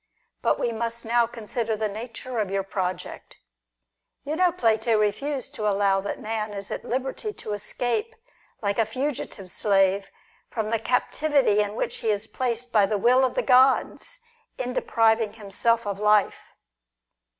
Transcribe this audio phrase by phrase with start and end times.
[0.41, 3.37] But we must now consider the nature of your .project.
[4.23, 8.15] You know Plato refused to allow that man is 'at liberty to escape,
[8.63, 10.07] like a fugitive slave,
[10.49, 14.21] from the captivity in which he is placed by the will of the gods,
[14.57, 16.55] in depriving himself of life.